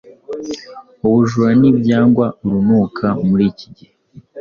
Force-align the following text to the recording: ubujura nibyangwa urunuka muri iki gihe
ubujura 1.05 1.49
nibyangwa 1.59 2.25
urunuka 2.43 3.05
muri 3.27 3.43
iki 3.51 3.67
gihe 3.75 3.93